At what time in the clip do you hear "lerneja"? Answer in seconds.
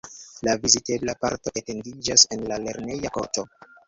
2.65-3.13